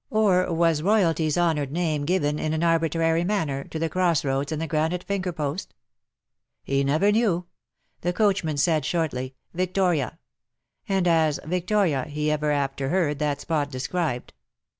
[0.09, 4.59] or was Royalty^s honoured name given^ in an arbitrary manner^ to the cross roads and
[4.59, 5.75] the granite finger post?
[6.63, 7.45] He never knew.
[8.01, 10.17] The coachman said shortly^" Victoria/^
[10.89, 14.33] and a&" Victoria" he ever after heard that spot described.